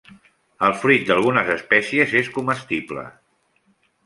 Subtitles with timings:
[0.67, 3.05] El fruit d'algunes espècies és comestible.